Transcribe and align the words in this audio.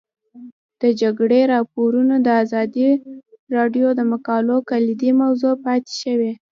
د 0.81 0.83
جګړې 1.01 1.41
راپورونه 1.53 2.15
د 2.21 2.27
ازادي 2.43 2.89
راډیو 3.55 3.87
د 3.95 4.01
مقالو 4.11 4.57
کلیدي 4.69 5.11
موضوع 5.21 5.53
پاتې 5.65 5.93
شوی. 6.03 6.31